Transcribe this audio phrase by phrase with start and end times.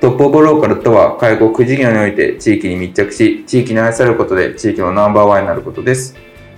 [0.00, 6.16] トップオブローカルとは介護福祉事業において地域に密着し地域に愛されることで地域のナンバーワンになることです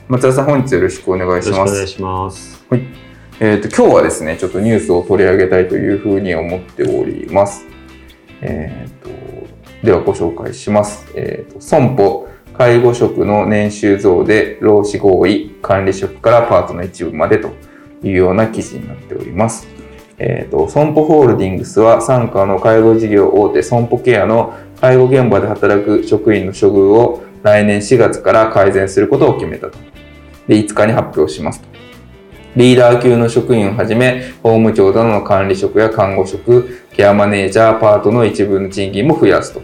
[0.09, 1.73] 松田さん、本日よろしくお願いします。
[1.73, 2.65] お願いします。
[2.71, 2.83] はい。
[3.41, 7.67] えっ、ー、と、今日はですね、ちょっとニュースを取り上げたいというふうに思っております。
[8.41, 9.11] えっ、ー、と、
[9.85, 11.11] ではご紹介します。
[11.17, 17.51] えっ、ー、と、損保、介護職の年収増で労使合意、管理職からパートの一部までと
[18.05, 19.67] いうような記事になっております。
[20.19, 29.79] えっ、と、損保ホールディングスは傘下の介護事業大手損保ケアの介護現場で働く職員の処遇を来年4月から改善することを決めたと。
[30.49, 31.69] で、5日に発表しますと。
[32.57, 39.61] リーダー級の職員をはじめ、法務長などの管理職や看護職、ケアマネージャー、パートの一部の賃金も増やすと。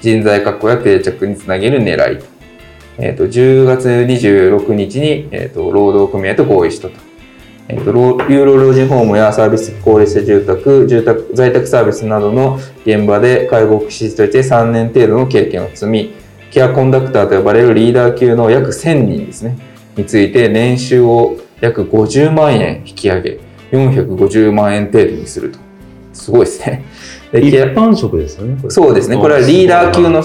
[0.00, 2.26] 人材確保や定着につなげる狙いと。
[2.98, 7.13] えっ、ー、と、10月26日に、え、ー、と、労働組合と合意したと。
[7.68, 16.14] えっ、ー、と、有料老人ホームやサービス高齢者住宅、住宅、在宅サービスなどの現場で介護福祉士として3年程度の経験を積み、
[16.50, 19.56] ケアコンダクターと呼ばれるリーダー級の約1000人ですね。
[19.96, 23.40] について年収を約50万円引き上げ、
[23.72, 25.58] 450万円程度にすると。
[26.12, 26.84] すごいですね。
[27.32, 28.62] 一般職ですよね。
[28.68, 29.16] そうですね。
[29.16, 30.22] これはリーダー級の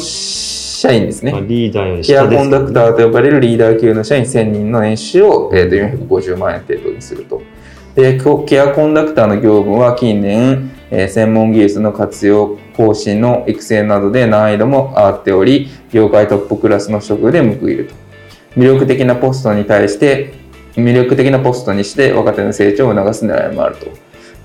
[0.80, 1.34] 社員ですね。
[1.46, 5.76] リーダーよりケアコンダクターと呼ばれるリーダー級の社員1000人の年収を、えー、と
[6.16, 7.42] 450万円程度にすると。
[7.96, 8.18] で、
[8.48, 17.94] ケアコンダクターの業務は近年、えー、専門技術の活用、更新の育成などで難易度も上がっており、業界トップクラスの職で報いると。
[18.56, 20.34] 魅力的なポストに対して、
[20.76, 23.88] 魅力的なポストにして若手の成長を促す狙いもあると。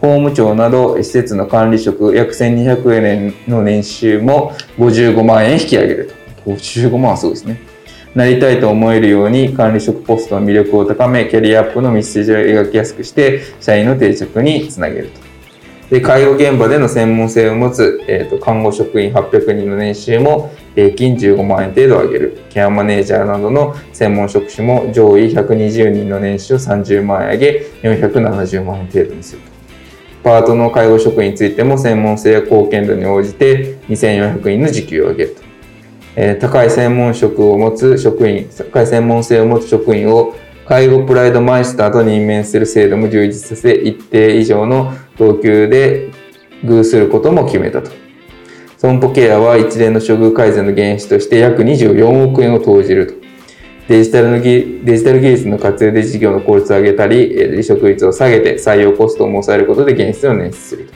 [0.01, 6.24] 法務長など施設の管理職約1200円の年収も55万円引き上げると。
[6.47, 7.61] 55万はすごいですね。
[8.15, 15.21] なりたいと思えるように管理職ポストの魅力を高め、キャリアアップのメッセージを描きやすくして、社員の定着につなげると。
[15.91, 22.39] で、介護現場での専門性を持つ、えーと、看護職員800人の年収も平均15万円程度上げる。
[22.51, 29.55] ケアマネージャーなどの専門職種も上位120人の年収を30万円上げ、470万円程度にすると。
[30.25, 35.44] パートの介護職員についても専門性や貢献度に応じて2400円の時給を上げると。
[36.17, 40.35] え、高い専門職を持つ職員、高い専門性を持つ職員を
[40.67, 46.11] 介護プライドマイスターと任命する制度も充実させ、一定以上の等級で
[46.65, 47.91] 偶することも決めたと。
[48.79, 53.15] 損保ケアは一連の処遇改善の原資として約24億円を投じると。
[53.89, 60.94] デジタルのデジタル技術の活用で事業の効率を上げたり、離職率を下げて採用コストを抑えることで現実を捻出すると。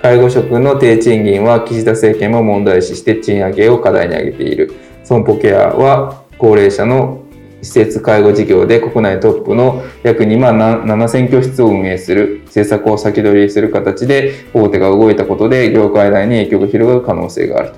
[0.00, 4.72] 介護職の低賃金は岸田政権も問題視して賃上げを課題に挙げている。
[5.02, 7.22] 損保ケアは高齢者の
[7.62, 17.76] 施設介護事業で国内トップの約2万7000教室を運営する政策を先取りする形で大手が動いたことで業界内に影響が広がる可能性があると。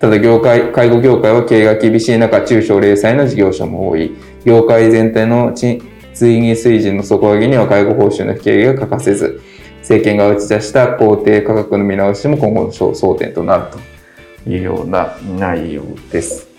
[0.00, 4.16] ただ業界、介護業界は経営が厳しい中、中小零細の事業所も多い。
[4.46, 5.82] 業界全体の賃
[6.14, 9.42] 金水準の底上げには介護報酬の引き上げが欠かせず、
[9.80, 13.64] 政権が打ち出した公定価格の見直しも今後の争点となる
[14.44, 16.50] というような内容です。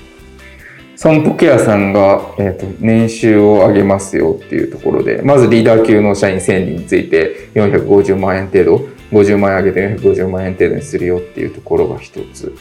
[1.02, 8.78] 損保ケアさんが、えーと、年収を上げますよっていうところで、まずリーダー級の社員1000人について450万円程度、
[9.12, 12.54] 50万円上げて450万円程度にするよっていうところが一つ。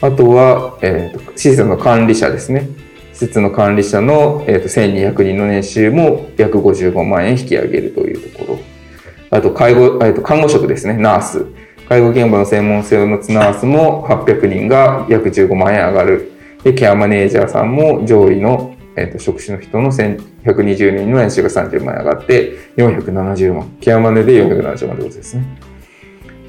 [0.00, 2.68] あとは、えーと、施設の管理者ですね。
[3.12, 8.31] 施設の管理者の、えーと、1200人の年収も約55万円引き上げるというところ。
[9.32, 11.46] あと、介護、えー、と看護職ですね、ナース。
[11.88, 16.32] 介護現場の専門性を持つナースも800人が約15万円上がる。
[16.62, 23.76] で、ケアマネージャーさんも上位の、えーと、職種の人の120人の年収が30万円上がって470万。
[23.80, 25.58] ケアマネで470万ってことですね。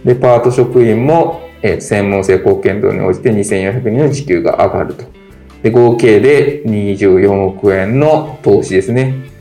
[0.03, 5.05] で、パート職員も、え、専門性貢献度に応じて2400人の時給が上がると
[5.63, 9.32] で合計で24億円の投資ですね。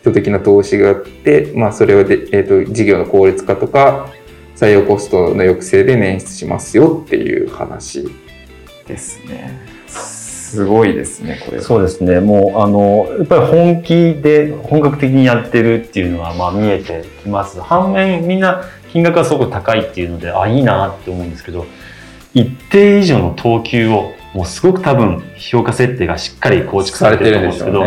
[0.00, 4.08] 人的な投資があって、まあ、それをで、えー、と事業の効率化とか
[4.56, 8.08] 採用コストの抑制で捻出しますよっていう話
[8.86, 9.58] ですね。
[9.86, 11.62] すごいですね、これは。
[11.62, 12.18] そうですね。
[12.18, 17.60] もう、あの、やっぱり本気で本格的にやってるっていうのは、まあ見えてきます。
[17.60, 21.66] 反面、みんな金額がすごく高いっていうので、あ、いいなって思うんですけど、
[22.34, 27.84] 一定以上の等級を、もうすごく多分評価設定がしっかり構築さされれてると思うんですけど。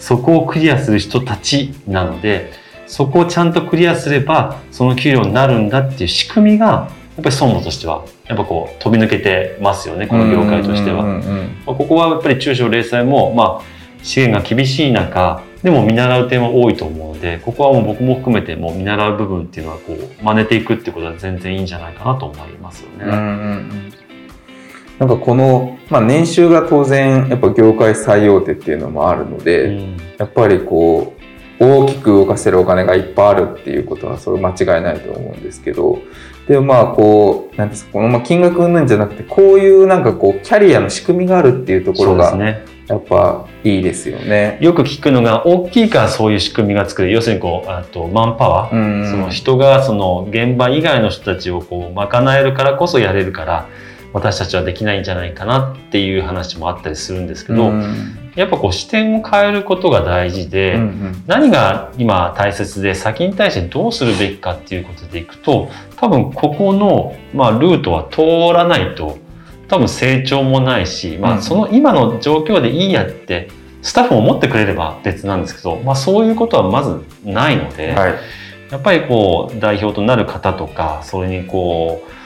[0.00, 2.52] そこをクリアする人たちなので、
[2.86, 6.88] そこをちゃんとクリアすれば、その給料になるんだっていう仕組みが、や
[7.20, 11.20] っぱり損保としては、やっぱこう飛び抜けてますよね、この業界としては。
[11.66, 23.04] ここはやっぱり中小零細も、まあ、資源が厳しい中でも見習う点は多いと思うのでここはもう僕も含めてもう見習う部分っていうのはこう真似ていくっていうことは全然いいんじゃないかなと思いますよね。
[23.04, 23.92] うんうんうん
[25.00, 31.14] なんかこの、まあ、年収が当然やっぱ業界最大手っていうのもあるので、うんやっぱりこ
[31.58, 36.02] う大きく動かせるお金がいっぱいあるっていうことはそれ間違いないと思うんですけど
[36.46, 42.62] でもまあこうなんですかこのまあ金額云々じゃなくてこういうなんかこうキャリアの仕組みがあるっていうところがね。
[42.90, 44.58] やっぱいいですよね。
[44.60, 53.68] よく聞くのが大きいからそういう仕組みが作る要するにこうあとマンパワー、うんその人がその現場以外の人たちをこう賄えるからこそやれるから
[54.12, 58.32] 私たちはできないんじゃないかなっていう話もあったりするんですけど、うん。
[58.34, 61.24] やっぱこう視点を変えることが大事で、うんうん。
[61.26, 69.18] 何が今大切で先に対してどうするべきかっていうことでいくと多分ここの、まあ、ルートは通らないと
[69.68, 71.42] 多分成長もないし、まあ、うん。
[71.42, 73.48] その今の状況でいいやって
[73.82, 78.14] スタッフも持ってくれれば別なんですけど、まあ、そういうことはまずないので、はい。
[78.70, 82.19] やっぱりこう代表となる方とかそれにこう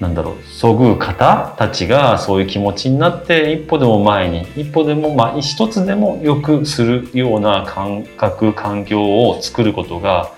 [0.00, 10.32] なんだろうそぐう方たちがそういう気持ちになって一歩でも前に一歩でもまあ一つでも良くするような感覚環境を作ることが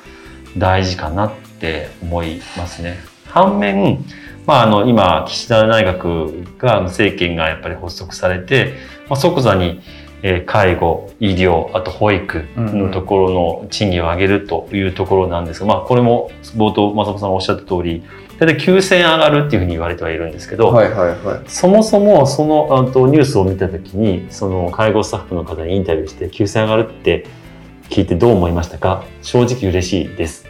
[0.57, 2.99] 大事かなって思いますね。
[3.27, 4.05] 反面
[4.47, 8.77] まあ、あの今岸田内閣が政権がやっぱり発足されて、
[9.11, 9.83] まあ、即座に
[10.23, 18.03] えー介護医療あと保育のところの賃金を上げるというところなんですが、まあ、これも冒頭松本さんがおっしゃった通り
[18.39, 21.51] 大体9000円上がるっていうふうに言われてはいるんですけど、はいはいはい。
[21.51, 27.27] そもそもそのあとニュースを見た時にその介護スタッフの方にインタビューして9000円上がるって
[27.91, 29.05] 聞いてどう思いましたか？
[29.23, 30.47] 正直嬉しいです。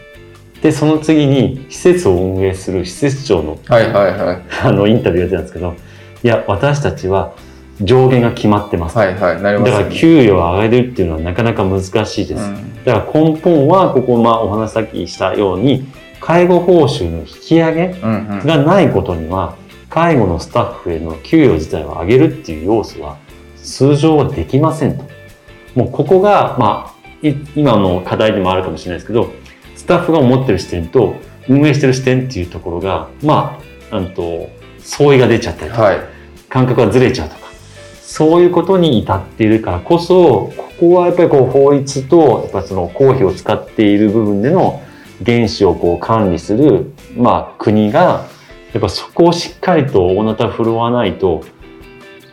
[0.61, 4.43] でその次に施設を運営する施設長のはいはいはい。
[4.65, 5.75] あのインタビューやってたんですけど
[6.23, 7.33] いや私たちは
[7.81, 9.41] 上限が決まってます、はいはい。
[9.41, 9.91] なりますだから。
[9.91, 15.87] 給与を上げるっていうのはなかなか難しいです、うんだから根本はここまあお話さっきしたように
[16.29, 19.57] 介護報酬の引き上げがないことには
[19.89, 23.17] 介護のスタッフへの給与自体を上げるっていう要素は
[23.57, 25.05] 通常はできませんと。
[25.75, 29.31] もうここが、まあ、い今の課題でもあるかもしれないですけど
[29.75, 31.15] スタッフが思ってる視点と
[31.49, 33.59] 運営してる視点っていうところがま
[33.91, 34.51] あなんと
[34.81, 36.01] 相違が出ちゃったりとか、はい。
[36.51, 37.49] 感覚がずれちゃうとか
[38.03, 44.83] そういうことに至っているからこそここはやっぱりこう法律とやっぱその公費を使っている部分での
[45.25, 48.27] 原資をこう管理する、まあ、国が
[48.73, 51.45] やっぱそこをしっかりと大なた振るわないと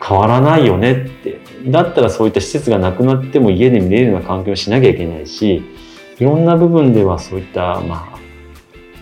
[0.06, 1.40] 変わらないよねって。
[1.66, 5.64] だったらそういった施設がなくなっても家で見れるような環境をしなきゃいけないし
[6.18, 8.12] いろんな部分ではそういったま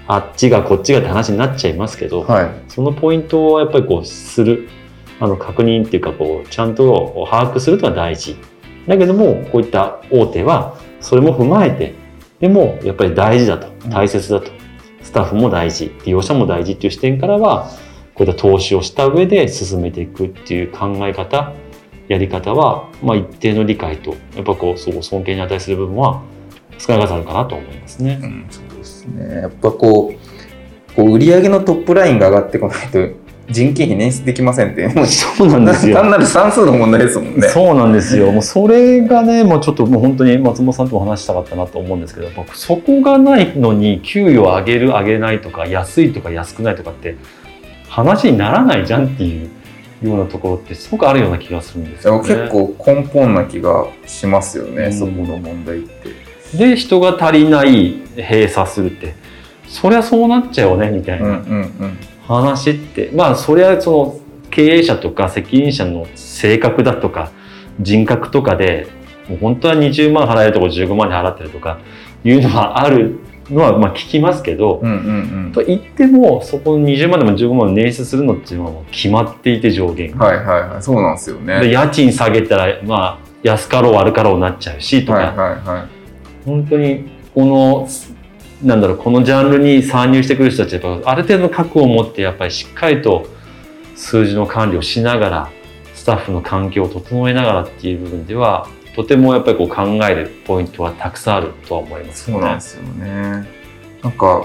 [0.07, 2.51] ああっちがこっちがって話になっちゃいますけど、はい。
[2.69, 4.69] そのポイントをやっぱりこうする。
[5.21, 8.37] あの確認っていうかこうちゃんと把握するのが大事。
[8.87, 11.95] だけどもこういった大手はそれも踏まえて
[12.45, 14.51] でもやっぱり大事だとうん大切だと、
[15.03, 17.71] スタッフも大事利用者も大事っていう視点からは
[18.15, 21.55] こういった投資をした上で進めていくっていう考え方
[22.07, 26.23] やり方は、まあ、一定の理解とやっぱこうそう尊敬に値する部分は
[26.77, 28.21] 少なからずあるかなと思いますね。
[28.23, 29.35] うん、そうですね。
[29.37, 32.99] やっぱこう、こう売上のトップラインが上がってこないと
[33.51, 37.49] 人件費捻出できませんって、もうそうなんですよ単なる算数の問題ですもんね。
[37.49, 38.33] そうなんですよ。
[38.33, 47.17] もうそれがね、もうちょっともう本当に松本さんとお話したかったなと思うんですけど、僕そこがないのに給与を上げる上げないとか安いとか安くないとかって
[47.89, 49.51] 話にならないじゃんっていう
[50.03, 52.29] ようなところってすごくあるような気がするんですよね。
[52.29, 56.25] 結構根本な気がしますよね、うんそこの問題って。
[56.57, 59.15] で人が足りない閉鎖するって
[59.67, 61.45] そりゃそうなっちゃうよねみたいうんうなんう
[61.87, 61.99] ん。
[62.27, 67.33] 話って、まあそりゃその経営者とか責任者の性格だとか
[67.81, 68.87] 人格とかで
[69.29, 71.81] もう本当は20万払えるとこ15万で払ってるとか
[72.23, 73.19] いうのはある
[73.51, 80.83] のはまあ聞きますけど、うんうんと言ってもそこの20万でも15万を捻出するのっていうのはもう決まっていて上限はいはいはい。
[80.83, 81.61] そうなんですよね。
[81.61, 85.89] で家賃下げたらまあ安かろう悪かろうになっちゃうしとか、はいはいはい。
[86.45, 87.89] 本当にこの
[88.65, 93.27] なんだろうこのジャンルに参入してくる人たちはやっぱある程度の覚悟を持ってやっぱりしっかりと
[93.95, 95.51] 数字の管理をしながら
[95.95, 103.65] スタッフの環境を整えながらっていう部分ではとてもやっぱりこう考えるポイントはたくさんあるとは思いますそうなんですよね。
[104.03, 104.45] なんか、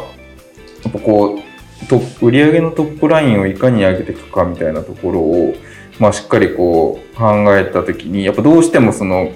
[0.84, 5.54] やっぱこう、と売上のトップラインをいかに上げていくかみたいなところを、
[6.00, 9.32] まあ、しっかりこう考えたときに、やっぱどうしてもその、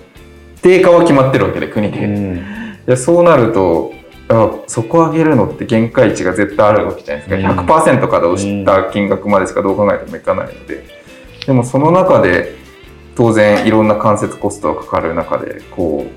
[0.62, 2.00] 定価は決まってるわけで、国で。
[2.00, 2.44] いうん
[2.86, 3.94] やそうなると、
[4.34, 7.52] あそこ上げるのって限界値が絶対あるわけじゃないですか。
[7.52, 10.86] うん100%から押した金額までしかどう考えてもいかないので。
[11.46, 12.56] でもその中で、
[13.16, 16.08] 当然いろんな間接コストがかかる中で、こ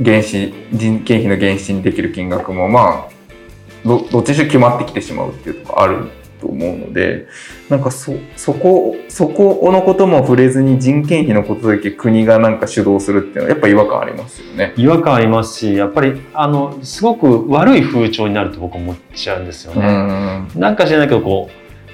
[0.00, 3.18] う、原資、人件費の原資にできる金額もまあ、
[3.84, 7.26] どどっちにしろ決まってきてしまうっていうところあると思うので、
[7.68, 14.72] なんかそ、そこ、そこのことも触れずに人件費のことだけ国がなんか主導するっていうのはやっぱ違和感ありますよね。
[14.76, 19.86] 違和感ありますしやっぱりあのすごく悪い風潮になると僕思っちゃうんですようね。
[19.86, 20.48] ん。
[20.54, 21.50] なんか知らないけどこ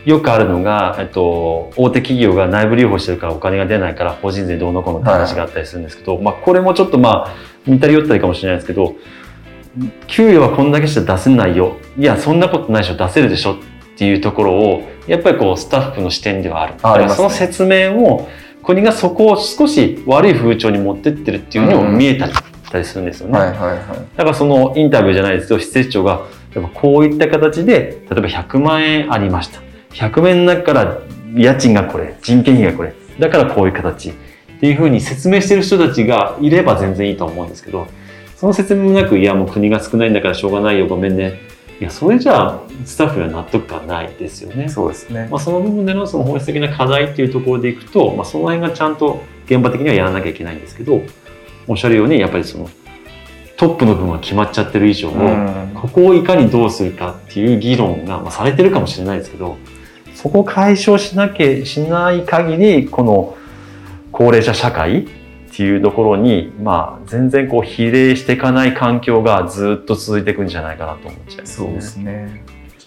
[0.07, 7.35] うよくあるのが、えっと、大手企業が内部留保してるからお金が出ないから法人税どうのこうのって話があったりするんですけど、まあ、これもちょっとまあ
[7.67, 8.97] 似たり寄ったりかもしれないですけど
[10.07, 13.57] 給与はこんだけしか出せないよいやそんなことないでしょ出せるでしょっ
[13.97, 18.29] ていうところをやっぱりこうスタッフの視点ではあるあありますねその説明を
[18.63, 22.41] 国がそこを少し悪い風潮に持ってってるっていうのも見えたりし
[22.75, 23.39] たりするんですよね。
[23.39, 29.61] だからそのインタビューじゃないですけど、施設長が、やっぱこういった形で、例えば100万円ありました。
[29.93, 30.99] 100万円の中から
[31.35, 34.13] 家賃がこれ、人件費がこれ、だからこういう形っ
[34.61, 37.87] ていうふうに説明してる人たちがいれば全然いいと思うんですけど、
[38.37, 41.41] その説明もなく、いやもう国が少ないんだからしょうがないよ、ごめんね。
[41.81, 44.69] いや、それじゃあスタッフには納得感ないですよね。
[44.69, 45.29] そうですね。
[45.31, 51.03] まあ、その部分でのその本質的な課題っていうところでいくと、まあ、その辺がちゃんと現場的にはやらなきゃいけないんですけど
[51.67, 52.69] おっしゃるようにやっぱりその
[53.57, 59.59] トップの部分が決まっちゃってる以上、うんここをいかにどうするかっていう議論が、まあ、されてるかもしれないですけど
[60.15, 63.37] そこを解消しなきゃしない限りこの
[64.11, 65.07] 高齢者社会
[65.55, 71.67] っていうところに、まあ、全然こう比例していかない環境がずっと続いていくんじゃないかなと思っちゃいますね。
[71.67, 72.45] そうですね。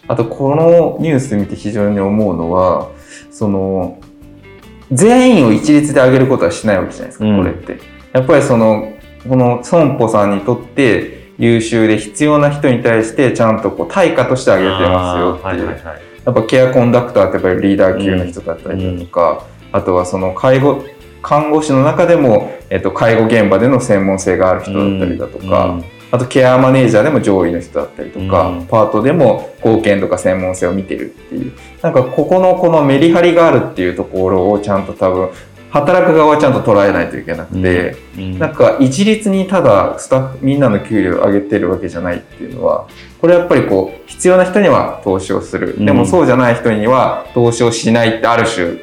[0.09, 2.89] あと、このニュース見て非常に思うのは、
[3.31, 3.99] その、
[4.91, 7.79] 全員を一律で上げることはしないわけじゃないですか、うんこれって。
[8.11, 8.93] やっぱりその、
[9.29, 15.67] この損保さんにとって優秀で必要な人に対してちゃんとこう対価として上げてますよっていう。
[15.67, 20.83] はいはいはいやっぱケアコンダクターってやっぱりリーダー級の人だったりだとか、あとはその介護、
[21.21, 28.65] 看護師の中でも、えっと、介護現場での専門性がある人だったりだとか、うんあとケアマネージャーでも上位の人だったりとか、うん。
[28.67, 31.53] パートでも貢献とか専門性を見てるっていう。
[31.81, 35.29] なんかここのこのメリハリがあるっていうところをちゃんと多分、
[35.69, 38.39] 働く側はちゃんと捉えないといけなくて、うん。
[38.39, 42.87] なんか一律にただスタッフ、みんなの給料を上げてるわけじゃないっていうのは、
[43.19, 45.75] これやっぱりこう、必要な人には投資をする。
[45.77, 45.85] うん。
[45.85, 48.77] でもそうじゃない人には投資をしないってある種、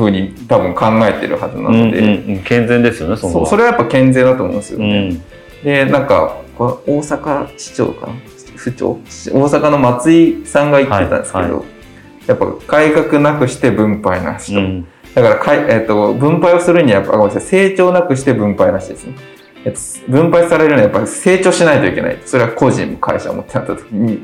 [0.00, 5.08] ふうに多分考えてるはずなので、うんうんうん健全ですよねそそうこそれはやっぱ健全だと思うんですようね。
[5.10, 5.22] ん
[5.62, 8.12] で、なんか、大阪市長かな？
[8.56, 8.90] 府長？
[8.92, 11.62] 大阪の松井さんが言ってたんですけど、はいは
[12.26, 14.60] やっぱ改革なくして分配なしと。
[14.60, 19.14] うんだからかい、えっと分配をするにはやっぱごめんなさい成長なくして分配なしですね。
[19.64, 22.18] えっと分配されるにはやっぱり成長しないといけない。
[22.24, 24.18] それは個人も会社もってなった時に、い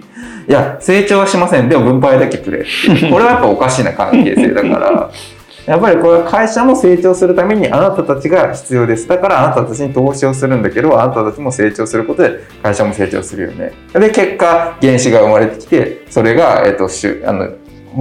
[0.46, 1.68] や、成長はしません。
[1.68, 2.64] でも分配だけくれ。
[3.10, 5.10] これはやっぱおかしな関係性だから、
[5.66, 9.08] やっぱりこれは会社も成長するためにあなたたちが必要です。
[9.08, 13.72] だからあなたたちに投資をするんだけど、あなたたちも成長することで会社も成長するよね。
[13.92, 17.50] で、結果、原子が生まれてきて、それが、えっと、あの、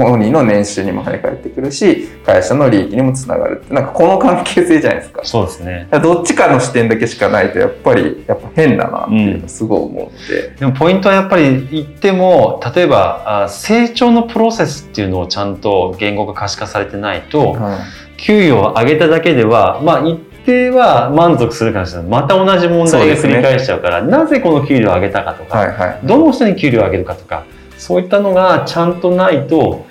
[0.03, 5.21] 本人の年収にも跳ね返ってくるし、会社の利益にもつながるって、なんかこの関係性じゃないですか。
[5.23, 10.55] そうですねどっちかの視点だけしかないと、やっぱり、やっぱ変だなっていうのすごい思うので。
[10.59, 17.79] でもポイントはやっぱり言っても例えばあ成長のプロセスっていうのをちゃんと言語が可視化されてないとは
[18.17, 25.99] 給与を上げただけではまあ一定は満足するかもしれないまた同じ問題が繰り返しちゃうからなぜこの給料を上げたかとか、はいはい。
[26.03, 27.45] どの人に給料を上げるかとか
[27.77, 29.85] そういったのがちゃんとないと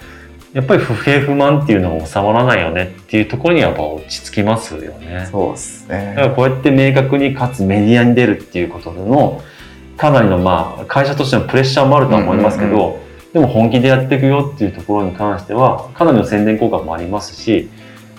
[0.52, 5.28] やっぱり不平不満っていうのが収まらないよねっていうところにはやっぱ落ち着きますよね。
[5.30, 6.14] そうですだかね。
[6.14, 9.42] らこうやって明確にかつメディアに出るっていうことでの
[9.96, 17.68] かなりのまあ会社としてのプレッシャーもあるとは思いますけど、うんでも本気でやっていくよっていうところに関してはかなりの宣伝効果もありますし、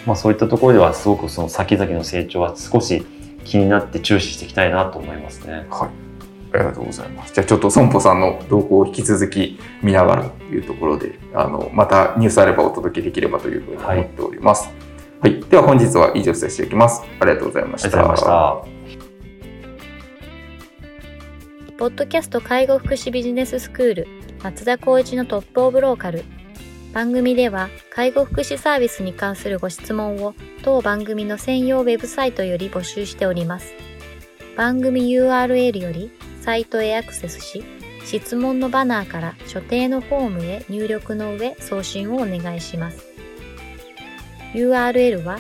[0.06, 3.06] まあ、そういったところではすごくその先々の成長は少し
[3.46, 5.66] 気になって注視していきたいなと思いますね。
[5.70, 6.05] はい。
[6.56, 7.34] あありがとうございます。
[7.34, 14.70] じゃあちょっと損保さんの動向を引き続き見ながらというところで、あの、またニュースあればお届けできればというふうに思っております。
[15.22, 15.42] はい。
[15.42, 17.04] では本日は以上させていただきます。
[17.20, 17.88] ありがとうございました。
[17.88, 18.76] ありがとうございました。
[21.78, 24.08] ポッドキャスト介護福祉ビジネススクール
[24.42, 26.24] 松田光一のトップオブローカル
[26.94, 33.74] 番組では介護福祉サービスに関するご質問を当番組の専用ウェブサイトより募集しております
[34.56, 36.12] 番組 URL より
[36.46, 37.64] サイトへアクセスし
[38.06, 43.04] 質問のバナーから所定のフォームへ入力の上送信をお願いします
[44.54, 45.40] URL は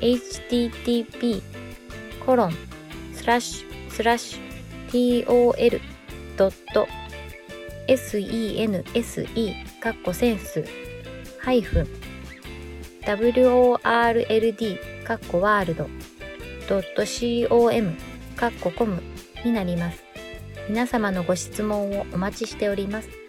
[0.00, 1.40] http
[2.26, 2.52] コロン
[3.14, 5.80] スラッシュスラッシュ
[7.86, 10.64] tol.sense かっこセンス
[11.38, 11.88] ハイフン
[13.02, 15.88] world かっこワールド
[17.48, 17.96] .com
[18.36, 19.00] かっこコム
[19.44, 20.01] になります。
[20.72, 23.21] 皆様のご質問をお待ちしております。